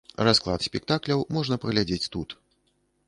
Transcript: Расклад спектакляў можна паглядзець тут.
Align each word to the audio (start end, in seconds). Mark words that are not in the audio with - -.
Расклад 0.27 0.63
спектакляў 0.67 1.21
можна 1.37 1.55
паглядзець 1.67 2.11
тут. 2.17 2.29